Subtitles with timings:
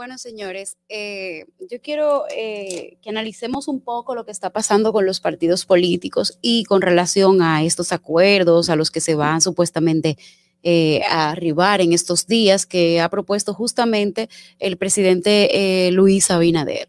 [0.00, 5.04] Bueno, señores, eh, yo quiero eh, que analicemos un poco lo que está pasando con
[5.04, 10.16] los partidos políticos y con relación a estos acuerdos a los que se van supuestamente
[10.62, 16.88] eh, a arribar en estos días que ha propuesto justamente el presidente Luis Abinader.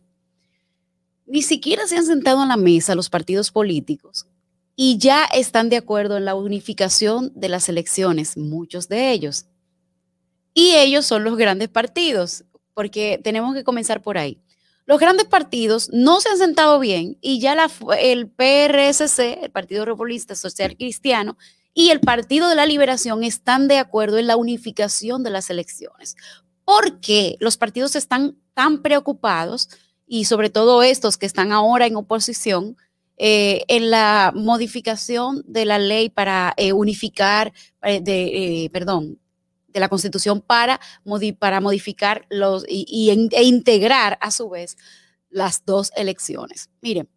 [1.25, 4.25] Ni siquiera se han sentado en la mesa los partidos políticos
[4.77, 9.47] y ya están de acuerdo en la unificación de las elecciones, muchos de ellos.
[10.53, 14.39] Y ellos son los grandes partidos porque tenemos que comenzar por ahí.
[14.85, 17.69] Los grandes partidos no se han sentado bien y ya la,
[17.99, 21.37] el PRSC, el Partido Republicista Social Cristiano,
[21.73, 26.15] y el Partido de la Liberación están de acuerdo en la unificación de las elecciones.
[26.65, 29.69] ¿Por qué los partidos están tan preocupados
[30.07, 32.75] y sobre todo estos que están ahora en oposición
[33.23, 39.19] eh, en la modificación de la ley para eh, unificar, eh, de, perdón,
[39.71, 40.79] de la Constitución para,
[41.39, 44.77] para modificar los y, e integrar a su vez
[45.29, 46.69] las dos elecciones.
[46.81, 47.09] Miren,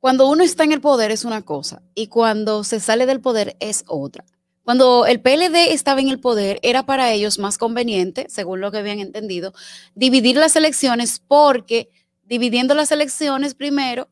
[0.00, 3.56] cuando uno está en el poder es una cosa y cuando se sale del poder
[3.60, 4.24] es otra.
[4.62, 8.78] Cuando el PLD estaba en el poder, era para ellos más conveniente, según lo que
[8.78, 9.54] habían entendido,
[9.94, 11.88] dividir las elecciones porque
[12.24, 14.08] dividiendo las elecciones primero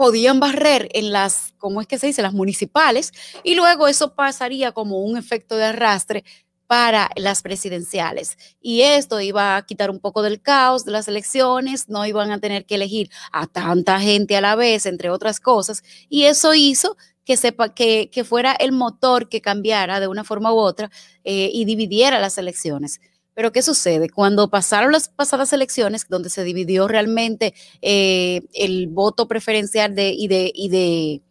[0.00, 3.12] podían barrer en las, ¿cómo es que se dice?, las municipales,
[3.44, 6.24] y luego eso pasaría como un efecto de arrastre
[6.66, 8.38] para las presidenciales.
[8.62, 12.40] Y esto iba a quitar un poco del caos de las elecciones, no iban a
[12.40, 16.96] tener que elegir a tanta gente a la vez, entre otras cosas, y eso hizo
[17.26, 20.90] que, sepa, que, que fuera el motor que cambiara de una forma u otra
[21.24, 23.02] eh, y dividiera las elecciones.
[23.40, 24.10] Pero ¿qué sucede?
[24.10, 30.28] Cuando pasaron las pasadas elecciones, donde se dividió realmente eh, el voto preferencial de, y,
[30.28, 31.22] de, y, de,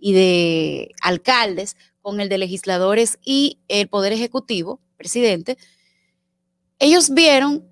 [0.00, 5.58] y de alcaldes con el de legisladores y el Poder Ejecutivo, presidente,
[6.78, 7.68] ellos vieron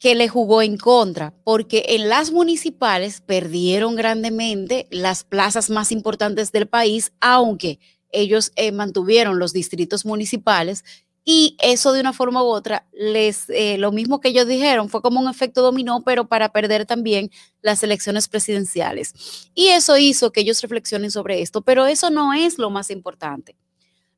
[0.00, 6.50] que le jugó en contra, porque en las municipales perdieron grandemente las plazas más importantes
[6.50, 7.78] del país, aunque
[8.10, 10.82] ellos eh, mantuvieron los distritos municipales
[11.24, 15.02] y eso de una forma u otra, les, eh, lo mismo que ellos dijeron, fue
[15.02, 19.14] como un efecto dominó, pero para perder también las elecciones presidenciales.
[19.54, 23.56] Y eso hizo que ellos reflexionen sobre esto, pero eso no es lo más importante.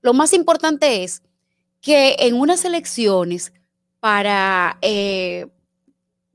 [0.01, 1.23] Lo más importante es
[1.83, 3.53] que en unas elecciones
[4.01, 5.47] para eh,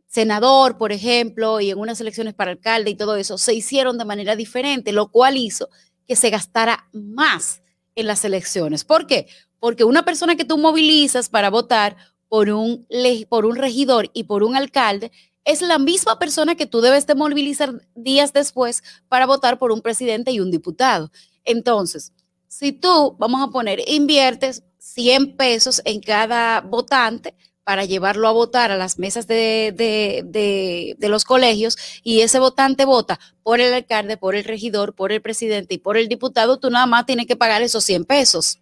[0.08, 4.06] senador, por ejemplo, y en unas elecciones para alcalde y todo eso, se hicieron de
[4.06, 5.70] manera diferente, lo cual hizo
[6.08, 7.62] que se gastara más
[7.96, 8.84] en las elecciones.
[8.84, 9.28] ¿Por qué?
[9.60, 11.96] Porque una persona que tú movilizas para votar
[12.28, 12.88] por un,
[13.28, 15.12] por un regidor y por un alcalde
[15.46, 19.82] es la misma persona que tú debes de movilizar días después para votar por un
[19.82, 21.12] presidente y un diputado.
[21.44, 22.14] Entonces,
[22.48, 27.36] si tú, vamos a poner, inviertes 100 pesos en cada votante,
[27.70, 32.84] para llevarlo a votar a las mesas de, de, de, los colegios y ese votante
[32.84, 36.72] vota por el alcalde, por el regidor, por el presidente y por el diputado, tú
[36.72, 38.58] nada más tienes que pagar esos 100 pesos.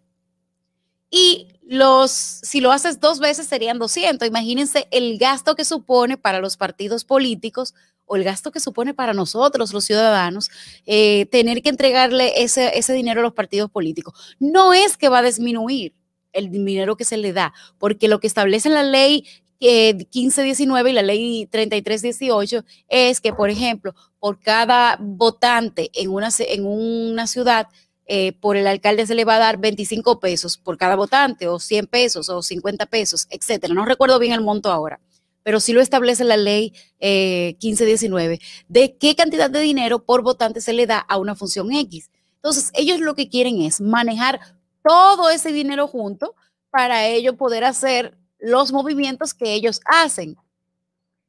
[1.09, 4.27] Y los, si lo haces dos veces serían 200.
[4.27, 7.73] Imagínense el gasto que supone para los partidos políticos
[8.05, 10.49] o el gasto que supone para nosotros, los ciudadanos,
[10.85, 14.35] eh, tener que entregarle ese, ese dinero a los partidos políticos.
[14.39, 15.93] No es que va a disminuir
[16.31, 19.25] el dinero que se le da, porque lo que establece la ley
[19.59, 26.65] 1519 y la ley 3318 es que, por ejemplo, por cada votante en una, en
[26.65, 27.67] una ciudad
[28.07, 31.59] eh, por el alcalde se le va a dar 25 pesos por cada votante, o
[31.59, 33.73] 100 pesos, o 50 pesos, etcétera.
[33.73, 35.01] No recuerdo bien el monto ahora,
[35.43, 38.39] pero sí lo establece la ley 1519, eh,
[38.69, 42.09] de qué cantidad de dinero por votante se le da a una función X.
[42.35, 44.39] Entonces, ellos lo que quieren es manejar
[44.87, 46.33] todo ese dinero junto
[46.69, 50.37] para ellos poder hacer los movimientos que ellos hacen.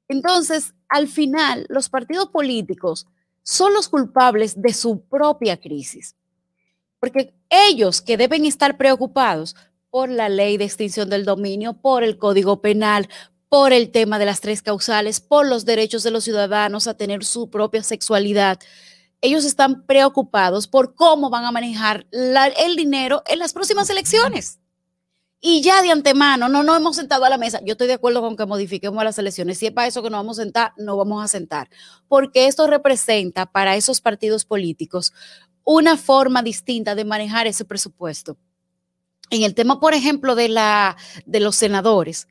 [0.06, 3.06] Entonces, al final, los partidos políticos
[3.42, 6.14] son los culpables de su propia crisis.
[7.00, 9.54] Porque ellos que deben estar preocupados
[9.90, 13.08] por la ley de extinción del dominio, por el código penal,
[13.48, 17.24] por el tema de las tres causales, por los derechos de los ciudadanos a tener
[17.24, 18.58] su propia sexualidad,
[19.20, 24.58] ellos están preocupados por cómo van a manejar el dinero en las próximas elecciones.
[25.40, 27.60] y ya de antemano no nos hemos sentado a la mesa.
[27.64, 29.58] Yo estoy de acuerdo con que modifiquemos las elecciones.
[29.58, 31.68] Si es para eso que nos vamos a sentar, no vamos a sentar.
[32.08, 35.12] Porque esto representa para esos partidos políticos
[35.70, 38.38] una forma distinta de manejar ese presupuesto.
[39.28, 42.26] En el tema, por ejemplo, de, la, de los senadores,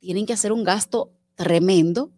[0.00, 2.10] tienen que hacer un gasto tremendo.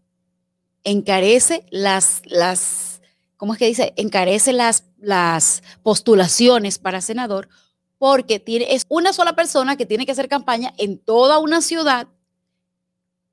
[0.83, 3.03] Encarece las, las
[3.37, 3.93] ¿cómo es que dice?
[3.99, 7.51] Encarece las, las postulaciones para senador
[7.99, 12.09] porque tiene, es una sola persona que tiene que hacer campaña en toda una ciudad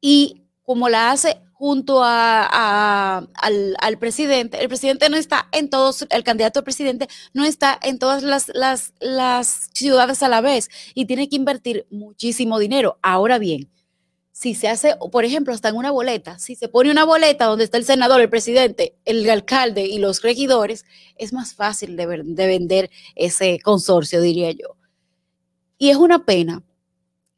[0.02, 6.22] y como la hace junto a, al, presidente, el presidente no está en todos, el
[6.22, 11.06] candidato al presidente no está en todas las, las, las ciudades a la vez y
[11.06, 13.00] tiene que invertir muchísimo dinero.
[13.02, 13.70] Ahora bien,
[14.34, 17.64] si se hace, por ejemplo, hasta en una boleta, si se pone una boleta donde
[17.64, 20.84] está el senador, el presidente, el alcalde y los regidores,
[21.16, 24.76] es más fácil de, vender ese consorcio, diría yo.
[25.78, 26.62] Y es una pena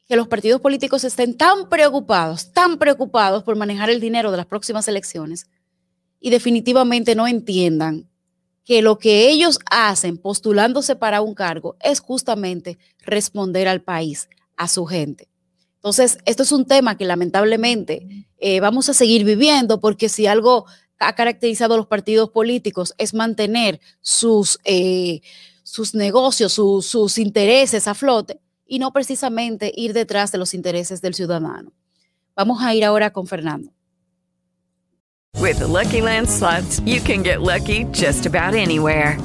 [0.06, 4.46] que los partidos políticos estén tan preocupados, tan preocupados por manejar el dinero de las
[4.46, 5.46] próximas elecciones
[6.20, 8.08] y definitivamente no entiendan
[8.64, 14.68] que lo que ellos hacen postulándose para un cargo es justamente responder al país, a
[14.68, 15.28] su gente.
[15.76, 20.66] Entonces, esto es un tema que lamentablemente eh, vamos a seguir viviendo porque si algo
[20.98, 25.20] ha caracterizado a los partidos políticos es mantener sus, eh,
[25.62, 31.14] sus negocios, sus intereses a flote y no precisamente ir detrás de los intereses del
[31.14, 31.72] ciudadano.
[32.34, 33.70] Vamos a ir ahora con Fernando.
[35.40, 39.18] With the Lucky Land slots, you can get lucky just about anywhere.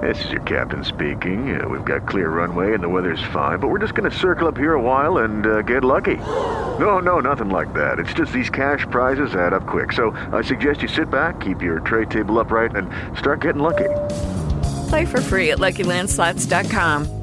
[0.00, 1.60] This is your captain speaking.
[1.60, 4.48] Uh, we've got clear runway and the weather's fine, but we're just going to circle
[4.48, 6.16] up here a while and uh, get lucky.
[6.78, 7.98] No, no, nothing like that.
[7.98, 9.92] It's just these cash prizes add up quick.
[9.92, 12.88] So I suggest you sit back, keep your tray table upright, and
[13.18, 13.88] start getting lucky.
[14.88, 17.19] Play for free at LuckyLandSlots.com.